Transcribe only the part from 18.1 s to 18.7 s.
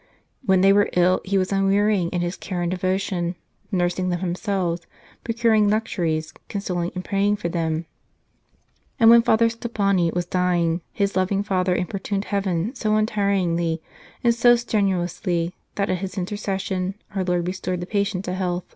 to health.